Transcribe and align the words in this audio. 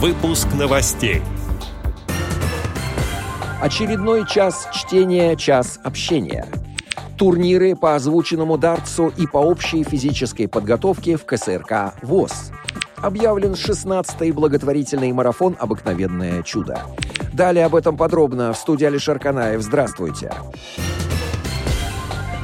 Выпуск 0.00 0.46
новостей. 0.56 1.22
Очередной 3.60 4.24
час 4.28 4.68
чтения, 4.72 5.34
час 5.34 5.80
общения. 5.82 6.46
Турниры 7.16 7.74
по 7.74 7.96
озвученному 7.96 8.58
дартсу 8.58 9.12
и 9.16 9.26
по 9.26 9.38
общей 9.38 9.82
физической 9.82 10.46
подготовке 10.46 11.16
в 11.16 11.24
КСРК 11.24 11.94
ВОЗ. 12.02 12.52
Объявлен 12.98 13.54
16-й 13.54 14.30
благотворительный 14.30 15.10
марафон 15.10 15.56
«Обыкновенное 15.58 16.44
чудо». 16.44 16.78
Далее 17.32 17.64
об 17.64 17.74
этом 17.74 17.96
подробно 17.96 18.52
в 18.52 18.56
студии 18.56 18.84
Алишер 18.84 19.18
Канаев. 19.18 19.62
Здравствуйте. 19.62 20.32
Здравствуйте. 20.32 21.07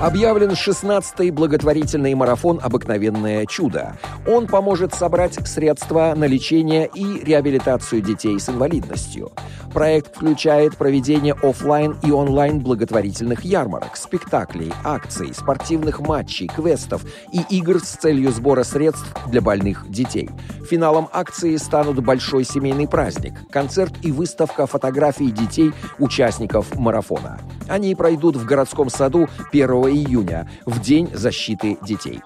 Объявлен 0.00 0.50
16-й 0.50 1.32
благотворительный 1.32 2.14
марафон 2.14 2.60
«Обыкновенное 2.62 3.46
чудо». 3.46 3.96
Он 4.28 4.46
поможет 4.46 4.94
собрать 4.94 5.34
средства 5.48 6.14
на 6.16 6.24
лечение 6.24 6.88
и 6.94 7.24
реабилитацию 7.24 8.00
детей 8.00 8.38
с 8.38 8.48
инвалидностью. 8.48 9.32
Проект 9.74 10.14
включает 10.14 10.76
проведение 10.76 11.34
офлайн 11.34 11.96
и 12.04 12.12
онлайн 12.12 12.60
благотворительных 12.60 13.44
ярмарок, 13.44 13.96
спектаклей, 13.96 14.72
акций, 14.84 15.34
спортивных 15.34 15.98
матчей, 15.98 16.46
квестов 16.46 17.02
и 17.32 17.40
игр 17.50 17.80
с 17.80 17.96
целью 17.96 18.30
сбора 18.30 18.62
средств 18.62 19.12
для 19.26 19.40
больных 19.40 19.90
детей. 19.90 20.30
Финалом 20.70 21.08
акции 21.12 21.56
станут 21.56 22.04
большой 22.04 22.44
семейный 22.44 22.86
праздник, 22.86 23.34
концерт 23.50 23.94
и 24.02 24.12
выставка 24.12 24.66
фотографий 24.68 25.32
детей, 25.32 25.72
участников 25.98 26.76
марафона. 26.76 27.40
Они 27.68 27.94
пройдут 27.94 28.36
в 28.36 28.46
городском 28.46 28.88
саду 28.88 29.28
1 29.52 29.87
июня, 29.90 30.48
в 30.66 30.80
День 30.80 31.10
защиты 31.12 31.78
детей. 31.82 32.20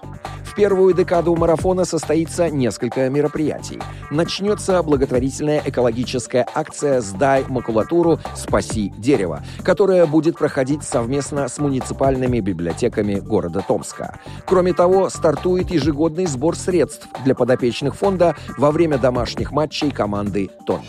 В 0.53 0.55
первую 0.55 0.93
декаду 0.93 1.35
марафона 1.35 1.83
состоится 1.83 2.47
несколько 2.47 3.09
мероприятий. 3.09 3.79
Начнется 4.11 4.83
благотворительная 4.83 5.63
экологическая 5.65 6.45
акция 6.53 7.01
«Сдай 7.01 7.43
макулатуру, 7.47 8.19
спаси 8.35 8.93
дерево», 8.95 9.41
которая 9.63 10.05
будет 10.05 10.37
проходить 10.37 10.83
совместно 10.83 11.47
с 11.47 11.57
муниципальными 11.57 12.39
библиотеками 12.39 13.15
города 13.15 13.65
Томска. 13.67 14.19
Кроме 14.45 14.73
того, 14.73 15.09
стартует 15.09 15.71
ежегодный 15.71 16.27
сбор 16.27 16.55
средств 16.55 17.07
для 17.25 17.33
подопечных 17.33 17.95
фонда 17.95 18.35
во 18.55 18.69
время 18.69 18.99
домашних 18.99 19.51
матчей 19.51 19.89
команды 19.89 20.51
«Тон» 20.67 20.81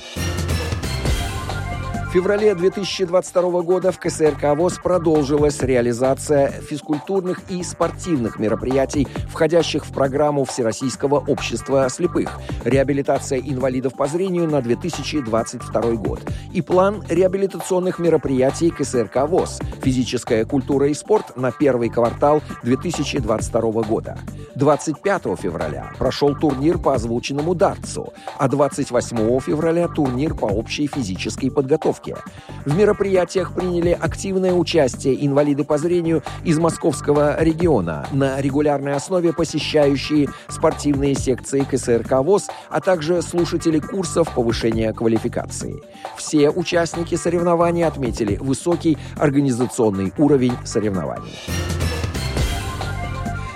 феврале 2.14 2.54
2022 2.54 3.62
года 3.62 3.90
в 3.90 3.98
КСРК 3.98 4.56
ВОЗ 4.56 4.78
продолжилась 4.78 5.60
реализация 5.60 6.48
физкультурных 6.48 7.40
и 7.50 7.60
спортивных 7.64 8.38
мероприятий, 8.38 9.08
входящих 9.32 9.84
в 9.84 9.92
программу 9.92 10.44
Всероссийского 10.44 11.18
общества 11.18 11.88
слепых. 11.88 12.38
«Реабилитация 12.64 13.40
инвалидов 13.40 13.94
по 13.96 14.06
зрению 14.06 14.48
на 14.48 14.62
2022 14.62 15.80
год» 15.94 16.20
и 16.52 16.62
план 16.62 17.02
реабилитационных 17.08 17.98
мероприятий 17.98 18.70
КСРК 18.70 19.28
ВОЗ 19.28 19.58
«Физическая 19.82 20.44
культура 20.44 20.86
и 20.86 20.94
спорт» 20.94 21.36
на 21.36 21.50
первый 21.50 21.88
квартал 21.88 22.42
2022 22.62 23.60
года. 23.82 24.16
25 24.54 25.22
февраля 25.36 25.92
прошел 25.98 26.36
турнир 26.36 26.78
по 26.78 26.94
озвученному 26.94 27.56
дартсу, 27.56 28.12
а 28.38 28.46
28 28.46 29.40
февраля 29.40 29.88
турнир 29.88 30.34
по 30.36 30.46
общей 30.46 30.86
физической 30.86 31.50
подготовке 31.50 32.03
Московске. 32.04 32.16
В 32.64 32.76
мероприятиях 32.76 33.54
приняли 33.54 33.90
активное 33.90 34.52
участие 34.52 35.24
инвалиды 35.26 35.64
по 35.64 35.78
зрению 35.78 36.22
из 36.44 36.58
московского 36.58 37.42
региона, 37.42 38.06
на 38.12 38.40
регулярной 38.40 38.94
основе 38.94 39.32
посещающие 39.32 40.28
спортивные 40.48 41.14
секции 41.14 41.60
КСРК 41.60 42.22
ВОЗ, 42.22 42.48
а 42.70 42.80
также 42.80 43.22
слушатели 43.22 43.78
курсов 43.78 44.32
повышения 44.34 44.92
квалификации. 44.92 45.82
Все 46.16 46.50
участники 46.50 47.16
соревнований 47.16 47.84
отметили 47.84 48.36
высокий 48.36 48.96
организационный 49.16 50.12
уровень 50.16 50.54
соревнований. 50.64 51.38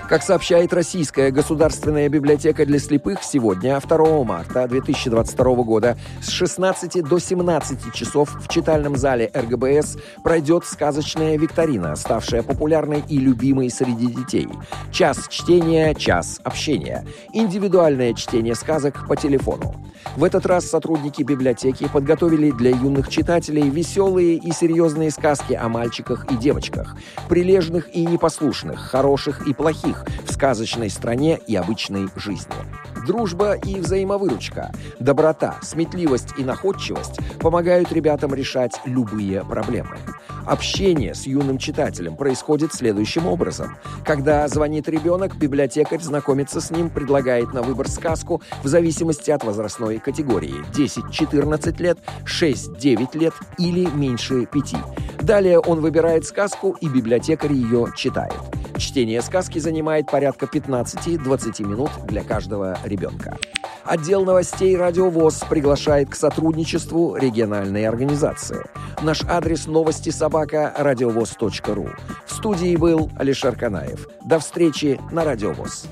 Как 0.09 0.23
сообщает 0.23 0.73
Российская 0.73 1.31
государственная 1.31 2.09
библиотека 2.09 2.65
для 2.65 2.79
слепых, 2.79 3.23
сегодня, 3.23 3.79
2 3.79 4.25
марта 4.25 4.67
2022 4.67 5.55
года, 5.65 5.99
с 6.23 6.31
16 6.31 7.07
до 7.07 7.19
17 7.19 7.93
часов 7.93 8.35
в 8.41 8.49
читальном 8.49 8.97
зале 8.97 9.31
РГБС 9.35 9.99
пройдет 10.25 10.65
сказочная 10.65 11.37
викторина, 11.37 11.95
ставшая 11.95 12.43
популярной 12.43 13.05
и 13.07 13.19
любимой 13.19 13.69
среди 13.69 14.07
детей. 14.07 14.49
Час 14.91 15.29
чтения, 15.29 15.95
час 15.95 16.41
общения. 16.43 17.05
Индивидуальное 17.35 18.15
чтение 18.15 18.55
сказок 18.55 19.07
по 19.07 19.15
телефону. 19.15 19.75
В 20.17 20.25
этот 20.25 20.47
раз 20.47 20.65
сотрудники 20.65 21.23
библиотеки 21.23 21.89
подготовили 21.93 22.51
для 22.51 22.71
юных 22.71 23.09
читателей 23.09 23.69
веселые 23.69 24.37
и 24.37 24.53
серьезные 24.53 25.11
сказки 25.11 25.53
о 25.53 25.69
мальчиках 25.69 26.31
и 26.31 26.37
девочках, 26.37 26.97
прилежных 27.29 27.95
и 27.95 28.07
непослушных, 28.07 28.81
хороших 28.81 29.47
и 29.47 29.53
плохих, 29.53 29.97
в 30.25 30.32
сказочной 30.32 30.91
стране 30.91 31.41
и 31.47 31.56
обычной 31.56 32.09
жизни. 32.16 32.54
Дружба 33.06 33.54
и 33.54 33.81
взаимовыручка, 33.81 34.72
доброта, 34.98 35.56
сметливость 35.62 36.34
и 36.36 36.44
находчивость 36.44 37.19
помогают 37.38 37.92
ребятам 37.92 38.34
решать 38.34 38.81
любые 38.84 39.44
проблемы. 39.44 39.97
Общение 40.47 41.14
с 41.14 41.26
юным 41.26 41.59
читателем 41.59 42.16
происходит 42.16 42.72
следующим 42.72 43.26
образом. 43.26 43.76
Когда 44.04 44.48
звонит 44.48 44.88
ребенок, 44.88 45.36
библиотекарь 45.36 46.00
знакомится 46.00 46.60
с 46.60 46.70
ним, 46.70 46.88
предлагает 46.88 47.53
на 47.53 47.62
выбор 47.62 47.88
сказку 47.88 48.41
в 48.62 48.69
зависимости 48.69 49.30
от 49.30 49.44
возрастной 49.44 49.98
категории 49.98 50.65
10-14 50.72 51.82
лет, 51.82 51.98
6-9 52.25 53.19
лет 53.19 53.34
или 53.59 53.86
меньше 53.91 54.47
5. 54.47 54.75
Далее 55.20 55.59
он 55.59 55.80
выбирает 55.80 56.25
сказку, 56.25 56.76
и 56.80 56.88
библиотекарь 56.88 57.53
ее 57.53 57.88
читает. 57.94 58.32
Чтение 58.78 59.21
сказки 59.22 59.59
занимает 59.59 60.06
порядка 60.06 60.47
15-20 60.47 61.66
минут 61.66 61.91
для 62.06 62.22
каждого 62.22 62.78
ребенка. 62.84 63.37
Отдел 63.84 64.25
новостей 64.25 64.77
«Радиовоз» 64.77 65.43
приглашает 65.49 66.11
к 66.11 66.15
сотрудничеству 66.15 67.16
региональной 67.16 67.87
организации. 67.87 68.61
Наш 69.03 69.22
адрес 69.25 69.66
новости 69.66 70.11
собака 70.11 70.72
радиовоз.ру. 70.77 71.89
В 72.27 72.33
студии 72.33 72.77
был 72.77 73.11
Алишер 73.19 73.56
Канаев. 73.56 74.06
До 74.25 74.39
встречи 74.39 75.00
на 75.10 75.25
«Радиовоз». 75.25 75.87